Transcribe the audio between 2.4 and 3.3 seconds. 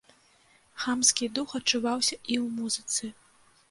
ў музыцы.